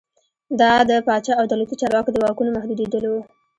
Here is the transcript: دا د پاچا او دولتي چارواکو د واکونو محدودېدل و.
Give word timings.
دا 0.59 0.73
د 0.89 0.91
پاچا 1.07 1.33
او 1.39 1.45
دولتي 1.51 1.75
چارواکو 1.81 2.13
د 2.13 2.17
واکونو 2.23 2.55
محدودېدل 2.57 3.03
و. 3.07 3.13